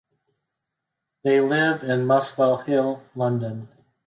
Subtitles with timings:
[1.21, 3.69] They live in Muswell Hill, London.